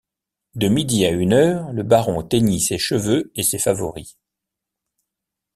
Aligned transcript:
De 0.55 0.67
midi 0.67 1.05
à 1.05 1.11
une 1.11 1.31
heure, 1.31 1.71
le 1.73 1.83
baron 1.83 2.23
teignit 2.23 2.59
ses 2.59 2.79
cheveux 2.79 3.31
et 3.35 3.43
ses 3.43 3.59
favoris. 3.59 4.17